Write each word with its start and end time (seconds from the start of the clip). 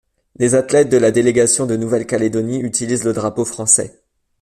Les 0.37 0.55
athlètes 0.55 0.89
de 0.89 0.97
la 0.97 1.11
délégation 1.11 1.67
de 1.67 1.75
Nouvelle-Calédonie 1.77 2.57
utilisent 2.61 3.03
le 3.05 3.13
drapeau 3.13 3.45
français. 3.45 4.01